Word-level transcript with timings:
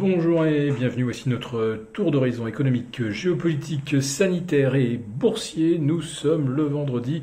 Bonjour 0.00 0.46
et 0.46 0.70
bienvenue, 0.70 1.02
voici 1.02 1.28
notre 1.28 1.84
tour 1.92 2.10
d'horizon 2.10 2.46
économique, 2.46 3.10
géopolitique, 3.10 4.02
sanitaire 4.02 4.74
et 4.74 4.96
boursier. 4.96 5.76
Nous 5.78 6.00
sommes 6.00 6.56
le 6.56 6.62
vendredi 6.62 7.22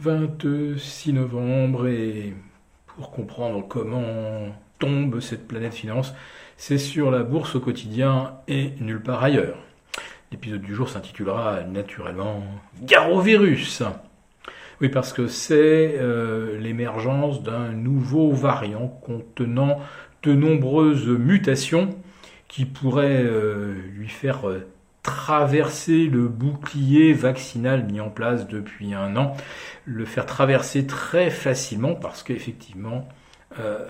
26 0.00 1.12
novembre 1.12 1.86
et 1.86 2.34
pour 2.88 3.12
comprendre 3.12 3.64
comment 3.68 4.48
tombe 4.80 5.20
cette 5.20 5.46
planète 5.46 5.74
finance, 5.74 6.12
c'est 6.56 6.76
sur 6.76 7.12
la 7.12 7.22
bourse 7.22 7.54
au 7.54 7.60
quotidien 7.60 8.32
et 8.48 8.72
nulle 8.80 9.00
part 9.00 9.22
ailleurs. 9.22 9.58
L'épisode 10.32 10.62
du 10.62 10.74
jour 10.74 10.88
s'intitulera 10.88 11.62
naturellement 11.62 12.42
Garovirus. 12.82 13.84
Oui, 14.80 14.88
parce 14.88 15.12
que 15.12 15.28
c'est 15.28 15.94
euh, 15.98 16.58
l'émergence 16.58 17.44
d'un 17.44 17.68
nouveau 17.68 18.32
variant 18.32 18.88
contenant 18.88 19.78
de 20.24 20.32
nombreuses 20.32 21.06
mutations 21.06 21.90
qui 22.48 22.64
pourraient 22.64 23.22
euh, 23.24 23.74
lui 23.94 24.08
faire 24.08 24.48
euh, 24.48 24.66
traverser 25.02 26.06
le 26.06 26.26
bouclier 26.28 27.12
vaccinal 27.12 27.84
mis 27.84 28.00
en 28.00 28.10
place 28.10 28.48
depuis 28.48 28.94
un 28.94 29.16
an, 29.16 29.36
le 29.84 30.04
faire 30.04 30.26
traverser 30.26 30.86
très 30.86 31.30
facilement 31.30 31.94
parce 31.94 32.22
qu'effectivement, 32.22 33.06
euh, 33.60 33.86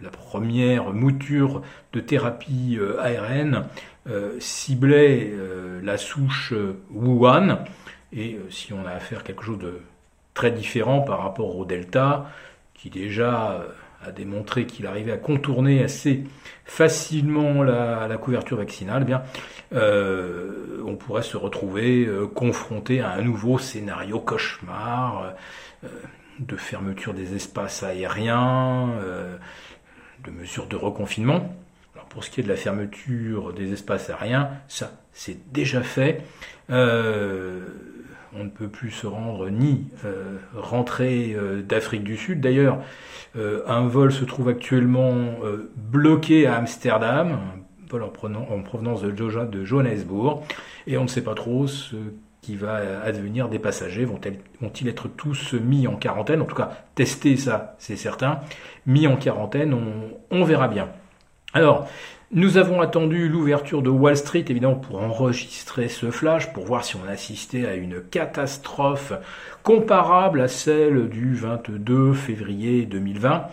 la 0.00 0.10
première 0.10 0.92
mouture 0.94 1.60
de 1.92 2.00
thérapie 2.00 2.78
ARN 2.98 3.66
ciblait 4.38 5.30
la 5.82 5.98
souche 5.98 6.54
Wuhan, 6.90 7.58
et 8.14 8.38
si 8.48 8.72
on 8.72 8.86
a 8.86 8.92
affaire 8.92 9.18
à 9.18 9.22
quelque 9.22 9.42
chose 9.44 9.58
de 9.58 9.82
très 10.32 10.50
différent 10.50 11.02
par 11.02 11.22
rapport 11.22 11.54
au 11.56 11.66
Delta, 11.66 12.30
qui 12.72 12.88
déjà 12.88 13.62
a 14.04 14.12
démontré 14.12 14.66
qu'il 14.66 14.86
arrivait 14.86 15.12
à 15.12 15.18
contourner 15.18 15.82
assez 15.82 16.24
facilement 16.64 17.62
la, 17.62 18.16
couverture 18.16 18.56
vaccinale, 18.56 19.02
eh 19.02 19.04
bien, 19.04 19.22
euh, 19.74 20.82
on 20.86 20.96
pourrait 20.96 21.22
se 21.22 21.36
retrouver 21.36 22.06
euh, 22.06 22.26
confronté 22.26 23.00
à 23.00 23.12
un 23.12 23.22
nouveau 23.22 23.58
scénario 23.58 24.20
cauchemar 24.20 25.34
euh, 25.84 25.88
de 26.38 26.56
fermeture 26.56 27.12
des 27.12 27.34
espaces 27.34 27.82
aériens, 27.82 28.94
de 30.24 30.30
mesures 30.30 30.66
de 30.66 30.76
reconfinement. 30.76 31.54
Alors 31.94 32.06
pour 32.06 32.24
ce 32.24 32.30
qui 32.30 32.40
est 32.40 32.44
de 32.44 32.48
la 32.48 32.56
fermeture 32.56 33.52
des 33.52 33.72
espaces 33.72 34.08
aériens, 34.08 34.50
ça 34.66 34.92
c'est 35.12 35.52
déjà 35.52 35.82
fait 35.82 36.22
on 38.34 38.44
ne 38.44 38.48
peut 38.48 38.68
plus 38.68 38.90
se 38.90 39.06
rendre 39.06 39.50
ni 39.50 39.86
euh, 40.04 40.36
rentrer 40.54 41.34
euh, 41.34 41.62
d'Afrique 41.62 42.04
du 42.04 42.16
Sud. 42.16 42.40
D'ailleurs, 42.40 42.78
euh, 43.36 43.62
un 43.66 43.86
vol 43.86 44.12
se 44.12 44.24
trouve 44.24 44.48
actuellement 44.48 45.34
bloqué 45.76 46.46
à 46.46 46.56
Amsterdam, 46.56 47.32
un 47.32 47.88
vol 47.90 48.02
en, 48.02 48.08
provenance 48.62 49.02
de, 49.02 49.64
Johannesburg, 49.64 50.42
et 50.86 50.96
on 50.96 51.02
ne 51.02 51.08
sait 51.08 51.24
pas 51.24 51.34
trop 51.34 51.66
ce 51.66 51.96
qui 52.40 52.56
va 52.56 53.02
advenir 53.04 53.48
des 53.48 53.58
passagers. 53.58 54.04
Vont-ils 54.04 54.88
être 54.88 55.08
tous 55.08 55.54
mis 55.54 55.86
en 55.86 55.96
quarantaine? 55.96 56.40
En 56.40 56.46
tout 56.46 56.54
cas, 56.56 56.70
tester 56.94 57.36
ça, 57.36 57.74
c'est 57.78 57.96
certain. 57.96 58.40
Mis 58.86 59.06
en 59.06 59.16
quarantaine, 59.16 59.76
on 60.30 60.44
verra 60.44 60.68
bien. 60.68 60.88
Alors, 61.52 61.88
nous 62.30 62.58
avons 62.58 62.80
attendu 62.80 63.28
l'ouverture 63.28 63.82
de 63.82 63.90
Wall 63.90 64.16
Street, 64.16 64.44
évidemment, 64.48 64.76
pour 64.76 65.02
enregistrer 65.02 65.88
ce 65.88 66.12
flash, 66.12 66.52
pour 66.52 66.64
voir 66.64 66.84
si 66.84 66.94
on 66.94 67.08
assistait 67.08 67.66
à 67.66 67.74
une 67.74 68.00
catastrophe 68.00 69.12
comparable 69.64 70.40
à 70.40 70.46
celle 70.46 71.08
du 71.08 71.34
22 71.34 72.12
février 72.12 72.86
2020. 72.86 73.48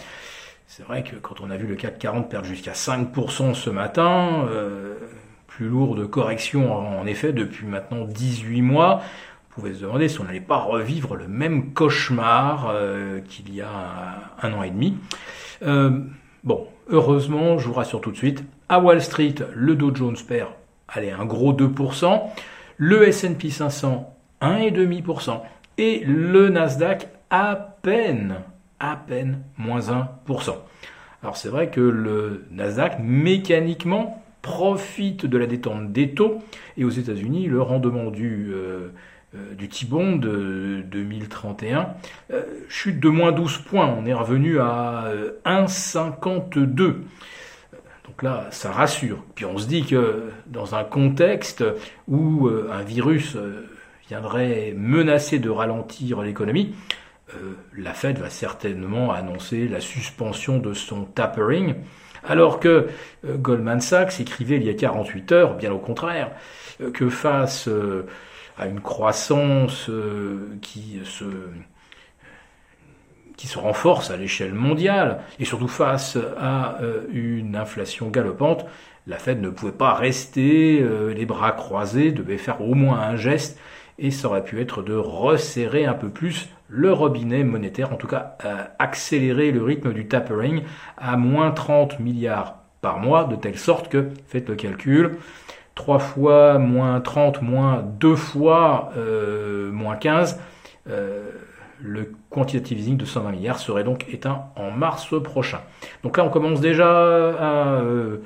C'est 0.67 0.83
vrai 0.83 1.03
que 1.03 1.15
quand 1.15 1.41
on 1.41 1.49
a 1.49 1.57
vu 1.57 1.65
le 1.65 1.75
CAC 1.75 1.97
40 1.97 2.29
perdre 2.29 2.45
jusqu'à 2.45 2.73
5% 2.73 3.55
ce 3.55 3.71
matin, 3.71 4.45
euh, 4.51 4.93
plus 5.47 5.67
lourde 5.67 6.07
correction 6.07 6.71
en 6.71 7.07
effet 7.07 7.33
depuis 7.33 7.65
maintenant 7.65 8.05
18 8.05 8.61
mois, 8.61 9.01
on 9.49 9.55
pouvait 9.55 9.73
se 9.73 9.81
demander 9.81 10.07
si 10.07 10.21
on 10.21 10.25
n'allait 10.25 10.39
pas 10.39 10.57
revivre 10.57 11.15
le 11.15 11.27
même 11.27 11.73
cauchemar 11.73 12.69
euh, 12.69 13.21
qu'il 13.21 13.51
y 13.55 13.61
a 13.61 13.69
un 14.43 14.53
an 14.53 14.61
et 14.61 14.69
demi. 14.69 14.99
Euh, 15.63 15.99
bon, 16.43 16.67
heureusement, 16.89 17.57
je 17.57 17.67
vous 17.67 17.73
rassure 17.73 18.01
tout 18.01 18.11
de 18.11 18.17
suite, 18.17 18.43
à 18.69 18.79
Wall 18.79 19.01
Street, 19.01 19.35
le 19.53 19.75
Dow 19.75 19.93
Jones 19.95 20.17
perd, 20.27 20.49
allez, 20.87 21.11
un 21.11 21.25
gros 21.25 21.53
2%, 21.53 22.21
le 22.77 23.07
S&P 23.07 23.49
500, 23.49 24.13
1,5%, 24.41 25.41
et 25.77 26.03
le 26.05 26.49
Nasdaq 26.49 27.09
à 27.29 27.55
peine, 27.81 28.35
à 28.79 28.95
peine 28.95 29.41
moins 29.57 29.79
1%. 29.79 30.55
Alors 31.23 31.37
c'est 31.37 31.49
vrai 31.49 31.69
que 31.69 31.81
le 31.81 32.45
Nasdaq, 32.51 32.99
mécaniquement, 32.99 34.23
profite 34.41 35.25
de 35.25 35.37
la 35.37 35.45
détente 35.45 35.91
des 35.91 36.11
taux, 36.11 36.39
et 36.77 36.83
aux 36.83 36.89
États-Unis, 36.89 37.47
le 37.47 37.61
rendement 37.61 38.11
du... 38.11 38.51
Euh, 38.53 38.89
du 39.33 39.67
T-Bond 39.67 40.15
de 40.15 40.83
2031 40.89 41.89
euh, 42.31 42.43
chute 42.69 42.99
de 42.99 43.09
moins 43.09 43.31
12 43.31 43.59
points. 43.59 43.87
On 43.87 44.05
est 44.05 44.13
revenu 44.13 44.59
à 44.59 45.11
1,52. 45.45 47.01
Donc 48.07 48.23
là, 48.23 48.47
ça 48.51 48.71
rassure. 48.71 49.23
Puis 49.35 49.45
on 49.45 49.57
se 49.57 49.67
dit 49.67 49.83
que 49.83 50.31
dans 50.47 50.75
un 50.75 50.83
contexte 50.83 51.63
où 52.07 52.47
euh, 52.47 52.69
un 52.71 52.81
virus 52.81 53.35
euh, 53.35 53.69
viendrait 54.07 54.73
menacer 54.75 55.39
de 55.39 55.49
ralentir 55.49 56.21
l'économie, 56.21 56.73
euh, 57.35 57.53
la 57.77 57.93
Fed 57.93 58.17
va 58.17 58.29
certainement 58.29 59.11
annoncer 59.11 59.67
la 59.67 59.81
suspension 59.81 60.57
de 60.57 60.73
son 60.73 61.03
tapering, 61.03 61.75
alors 62.23 62.59
que 62.59 62.87
Goldman 63.25 63.81
Sachs 63.81 64.19
écrivait 64.19 64.55
il 64.55 64.63
y 64.63 64.69
a 64.69 64.73
48 64.73 65.31
heures, 65.33 65.55
bien 65.55 65.71
au 65.71 65.79
contraire, 65.79 66.31
que 66.93 67.09
face 67.09 67.69
à 68.57 68.67
une 68.67 68.81
croissance 68.81 69.89
qui 70.61 70.99
se 71.03 71.25
qui 73.37 73.47
se 73.47 73.59
renforce 73.59 74.11
à 74.11 74.17
l'échelle 74.17 74.53
mondiale, 74.53 75.19
et 75.39 75.45
surtout 75.45 75.67
face 75.67 76.17
à 76.39 76.79
euh, 76.81 77.03
une 77.13 77.55
inflation 77.55 78.09
galopante, 78.09 78.65
la 79.05 79.17
Fed 79.17 79.39
ne 79.39 79.49
pouvait 79.49 79.71
pas 79.71 79.93
rester 79.93 80.81
euh, 80.81 81.13
les 81.13 81.25
bras 81.25 81.51
croisés, 81.51 82.11
devait 82.11 82.37
faire 82.37 82.61
au 82.61 82.73
moins 82.73 82.99
un 82.99 83.15
geste, 83.15 83.59
et 83.99 84.11
ça 84.11 84.27
aurait 84.27 84.43
pu 84.43 84.59
être 84.59 84.81
de 84.81 84.95
resserrer 84.95 85.85
un 85.85 85.93
peu 85.93 86.09
plus 86.09 86.49
le 86.67 86.91
robinet 86.91 87.43
monétaire, 87.43 87.93
en 87.93 87.95
tout 87.95 88.07
cas 88.07 88.37
euh, 88.43 88.63
accélérer 88.79 89.51
le 89.51 89.63
rythme 89.63 89.93
du 89.93 90.07
tapering 90.07 90.63
à 90.97 91.15
moins 91.15 91.51
30 91.51 91.99
milliards 91.99 92.57
par 92.81 92.99
mois, 92.99 93.25
de 93.25 93.35
telle 93.35 93.57
sorte 93.57 93.89
que, 93.89 94.09
faites 94.27 94.49
le 94.49 94.55
calcul, 94.55 95.17
3 95.77 95.99
fois 95.99 96.57
moins 96.57 96.99
30 96.99 97.41
moins 97.41 97.81
2 97.99 98.15
fois 98.15 98.91
moins 99.71 99.95
15, 99.95 100.39
le 101.79 102.11
quantitative 102.29 102.79
easing 102.79 102.97
de 102.97 103.05
120 103.05 103.31
milliards 103.31 103.59
serait 103.59 103.83
donc 103.83 104.05
éteint 104.11 104.45
en 104.55 104.71
mars 104.71 105.13
prochain. 105.23 105.61
Donc 106.03 106.17
là, 106.17 106.23
on 106.23 106.29
commence 106.29 106.59
déjà 106.61 106.89
à, 106.89 107.81
euh, 107.81 108.17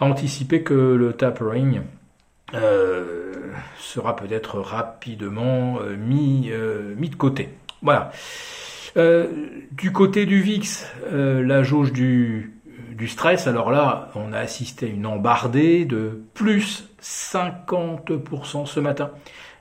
anticiper 0.00 0.62
que 0.62 0.74
le 0.74 1.12
tapering 1.12 1.82
euh, 2.54 3.52
sera 3.78 4.16
peut-être 4.16 4.58
rapidement 4.58 5.78
euh, 5.80 5.96
mis, 5.96 6.50
mis 6.96 7.08
de 7.08 7.16
côté. 7.16 7.50
Voilà. 7.82 8.12
du 8.96 9.92
côté 9.92 10.26
du 10.26 10.40
VIX, 10.40 10.86
la 11.10 11.62
jauge 11.62 11.92
du, 11.92 12.52
du 12.90 13.08
stress, 13.08 13.46
alors 13.46 13.70
là, 13.70 14.10
on 14.14 14.32
a 14.32 14.38
assisté 14.38 14.86
à 14.86 14.88
une 14.88 15.06
embardée 15.06 15.84
de 15.84 16.22
plus 16.34 16.88
50% 17.02 18.66
ce 18.66 18.80
matin. 18.80 19.10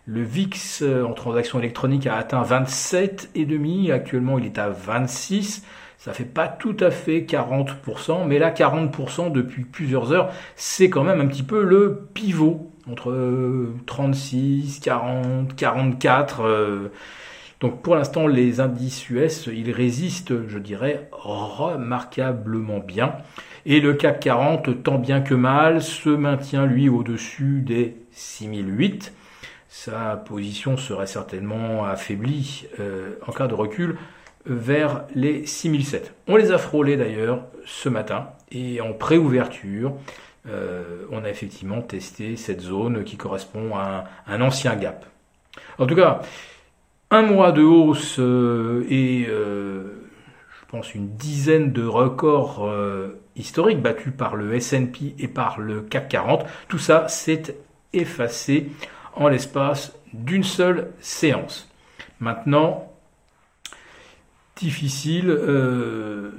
Le 0.06 0.24
VIX 0.24 0.82
euh, 0.82 1.04
en 1.04 1.14
transaction 1.14 1.60
électronique 1.60 2.08
a 2.08 2.16
atteint 2.16 2.44
27,5. 2.44 3.92
Actuellement, 3.92 4.40
il 4.40 4.46
est 4.46 4.58
à 4.58 4.70
26. 4.70 5.64
Ça 5.98 6.14
fait 6.14 6.26
pas 6.26 6.48
tout 6.48 6.76
à 6.80 6.90
fait 6.90 7.22
40%, 7.22 8.26
mais 8.26 8.40
là, 8.40 8.50
40% 8.50 9.32
depuis 9.32 9.64
plusieurs 9.64 10.12
heures, 10.12 10.32
c'est 10.56 10.90
quand 10.90 11.04
même 11.04 11.22
un 11.22 11.28
petit 11.28 11.44
peu 11.44 11.64
le 11.64 12.08
pivot 12.16 12.72
entre 12.90 13.72
36, 13.86 14.80
40, 14.80 15.56
44. 15.56 16.90
Donc 17.62 17.82
pour 17.82 17.96
l'instant, 17.96 18.28
les 18.28 18.60
indices 18.60 19.10
US, 19.10 19.48
ils 19.48 19.72
résistent, 19.72 20.48
je 20.48 20.60
dirais, 20.60 21.08
remarquablement 21.12 22.80
bien. 22.80 23.16
Et 23.66 23.80
le 23.80 23.94
CAC 23.94 24.20
40, 24.20 24.84
tant 24.84 24.98
bien 24.98 25.22
que 25.22 25.36
mal, 25.36 25.82
se 25.82 26.10
maintient 26.10 26.66
lui 26.66 26.90
au-dessus 26.90 27.62
des 27.62 27.96
6008 28.12 29.14
sa 29.72 30.18
position 30.18 30.76
serait 30.76 31.08
certainement 31.08 31.86
affaiblie 31.86 32.68
euh, 32.82 33.16
en 33.26 33.32
cas 33.32 33.48
de 33.48 33.54
recul 33.54 33.98
vers 34.46 35.06
les 35.16 35.46
6007. 35.46 36.14
On 36.28 36.36
les 36.36 36.52
a 36.52 36.58
frôlés 36.58 36.98
d'ailleurs 36.98 37.46
ce 37.66 37.88
matin 37.88 38.32
et 38.52 38.82
en 38.82 38.92
préouverture, 38.92 39.94
euh, 40.50 41.06
on 41.10 41.24
a 41.24 41.30
effectivement 41.30 41.82
testé 41.82 42.36
cette 42.36 42.60
zone 42.60 43.06
qui 43.06 43.16
correspond 43.16 43.74
à 43.76 44.04
un, 44.28 44.42
ancien 44.42 44.76
gap. 44.76 45.06
En 45.80 45.88
tout 45.88 45.96
cas, 45.96 46.22
un 47.12 47.22
mois 47.22 47.52
de 47.52 47.62
hausse 47.62 48.18
euh, 48.20 48.86
et 48.90 49.26
je 49.26 50.66
pense 50.68 50.96
une 50.96 51.10
dizaine 51.16 51.72
de 51.72 51.86
records 51.86 52.70
historique 53.36 53.82
battu 53.82 54.12
par 54.12 54.36
le 54.36 54.54
S&P 54.56 55.16
et 55.20 55.28
par 55.28 55.60
le 55.60 55.82
CAC 55.82 56.10
40. 56.10 56.46
Tout 56.68 56.80
ça 56.80 57.08
s'est 57.08 57.56
effacé 57.94 58.72
en 59.16 59.28
l'espace 59.28 59.94
d'une 60.14 60.44
seule 60.44 60.92
séance. 61.00 61.70
Maintenant, 62.20 62.92
difficile 64.56 65.30
euh, 65.30 66.32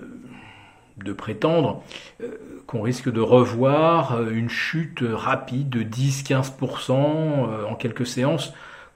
de 0.98 1.12
prétendre 1.12 1.82
euh, 2.22 2.62
qu'on 2.66 2.82
risque 2.82 3.10
de 3.10 3.20
revoir 3.20 4.14
euh, 4.14 4.30
une 4.30 4.48
chute 4.48 5.02
rapide 5.02 5.68
de 5.70 5.82
10-15% 5.82 7.66
en 7.68 7.75
quelques 7.75 8.06
séances, 8.06 8.52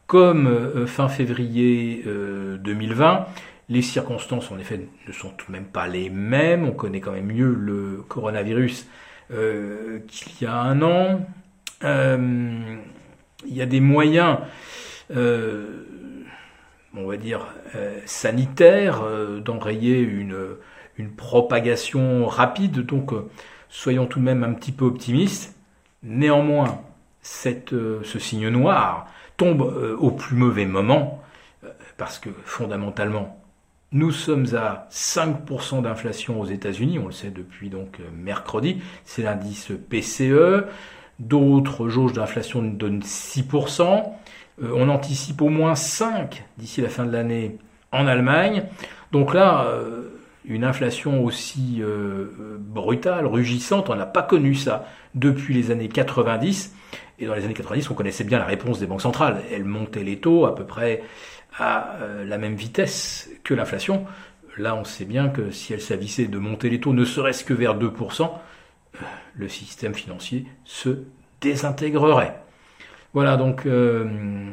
comme 0.06 0.87
fin 0.87 1.08
février 1.08 2.05
2020. 2.05 3.26
Les 3.69 3.82
circonstances, 3.82 4.53
en 4.53 4.58
effet, 4.58 4.88
ne 5.08 5.12
sont 5.12 5.31
tout 5.31 5.49
de 5.49 5.53
même 5.53 5.67
pas 5.67 5.88
les 5.88 6.08
mêmes. 6.11 6.64
On 6.64 6.73
connaît 6.73 7.00
quand 7.00 7.12
même 7.12 7.32
mieux 7.32 7.53
le 7.53 8.05
coronavirus 8.08 8.87
qu'il 9.29 10.43
y 10.43 10.47
a 10.47 10.55
un 10.55 10.82
an. 10.82 11.26
il 11.82 13.55
y 13.55 13.61
a 13.61 13.67
des 13.67 13.81
moyens 13.81 14.38
on 16.97 17.06
va 17.06 17.17
dire, 17.17 17.47
euh, 17.75 18.00
sanitaire, 18.06 19.03
euh, 19.03 19.41
d'enrayer 19.41 20.00
une, 20.00 20.56
propagation 21.17 22.26
rapide. 22.26 22.87
Donc, 22.87 23.12
euh, 23.12 23.29
soyons 23.69 24.06
tout 24.06 24.19
de 24.19 24.25
même 24.25 24.43
un 24.43 24.53
petit 24.55 24.73
peu 24.73 24.87
optimistes. 24.87 25.55
Néanmoins, 26.03 26.81
cette, 27.26 27.70
ce 27.70 28.19
signe 28.19 28.49
noir 28.49 29.06
tombe 29.37 29.61
au 29.99 30.11
plus 30.11 30.37
mauvais 30.37 30.64
moment, 30.64 31.23
parce 31.96 32.19
que 32.19 32.31
fondamentalement, 32.44 33.38
nous 33.93 34.12
sommes 34.12 34.46
à 34.55 34.88
5% 34.90 35.82
d'inflation 35.82 36.40
aux 36.40 36.46
États-Unis, 36.46 36.99
on 36.99 37.06
le 37.06 37.12
sait 37.12 37.31
depuis 37.31 37.69
donc 37.69 37.99
mercredi, 38.14 38.81
c'est 39.05 39.23
l'indice 39.23 39.73
PCE. 39.90 40.64
D'autres 41.19 41.88
jauges 41.88 42.12
d'inflation 42.12 42.61
nous 42.61 42.76
donnent 42.76 43.00
6%. 43.00 44.02
Euh, 44.62 44.72
on 44.75 44.88
anticipe 44.88 45.40
au 45.40 45.49
moins 45.49 45.75
5 45.75 46.44
d'ici 46.58 46.81
la 46.82 46.88
fin 46.88 47.06
de 47.06 47.12
l'année 47.12 47.56
en 47.93 48.06
Allemagne. 48.06 48.64
Donc 49.12 49.32
là, 49.32 49.67
euh, 49.67 50.11
une 50.46 50.64
inflation 50.64 51.25
aussi 51.25 51.78
euh, 51.81 52.56
brutale, 52.58 53.26
rugissante, 53.26 53.90
on 53.90 53.96
n'a 53.96 54.06
pas 54.06 54.22
connu 54.22 54.54
ça 54.54 54.87
depuis 55.14 55.54
les 55.54 55.70
années 55.70 55.88
90. 55.88 56.75
Et 57.19 57.26
dans 57.26 57.34
les 57.34 57.44
années 57.44 57.54
90, 57.54 57.90
on 57.90 57.94
connaissait 57.94 58.25
bien 58.25 58.38
la 58.38 58.44
réponse 58.44 58.78
des 58.78 58.87
banques 58.87 59.02
centrales. 59.02 59.43
Elles 59.52 59.64
montaient 59.64 60.04
les 60.04 60.19
taux 60.19 60.46
à 60.46 60.54
peu 60.54 60.64
près 60.64 61.02
à 61.58 61.96
la 62.26 62.37
même 62.37 62.54
vitesse 62.54 63.31
que 63.43 63.54
l'inflation. 63.54 64.04
Là, 64.58 64.75
on 64.75 64.84
sait 64.84 65.04
bien 65.04 65.28
que 65.28 65.50
si 65.50 65.72
elles 65.72 65.81
s'avissaient 65.81 66.26
de 66.26 66.38
monter 66.38 66.69
les 66.70 66.81
taux 66.81 66.93
ne 66.93 67.04
serait-ce 67.04 67.44
que 67.44 67.54
vers 67.54 67.78
2%, 67.78 68.31
le 69.34 69.48
système 69.48 69.94
financier 69.94 70.46
se 70.64 71.00
désintégrerait. 71.40 72.40
Voilà, 73.12 73.37
donc 73.37 73.66
euh, 73.66 74.50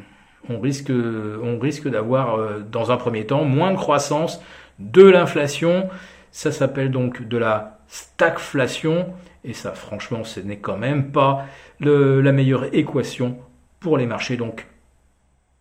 on 0.50 0.60
risque, 0.60 0.92
on 0.92 1.60
risque 1.60 1.88
d'avoir 1.88 2.36
euh, 2.36 2.60
dans 2.60 2.92
un 2.92 2.98
premier 2.98 3.26
temps 3.26 3.46
moins 3.46 3.72
de 3.72 3.78
croissance, 3.78 4.42
de 4.80 5.04
l'inflation. 5.04 5.90
Ça 6.32 6.52
s'appelle 6.52 6.92
donc 6.92 7.22
de 7.28 7.38
la 7.38 7.80
stagflation. 7.88 9.14
Et 9.44 9.54
ça, 9.54 9.74
franchement, 9.74 10.24
ce 10.24 10.40
n'est 10.40 10.60
quand 10.60 10.78
même 10.78 11.12
pas 11.12 11.46
la 11.80 12.32
meilleure 12.32 12.74
équation 12.74 13.38
pour 13.80 13.98
les 13.98 14.06
marchés. 14.06 14.38
Donc, 14.38 14.68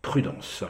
prudence. 0.01 0.63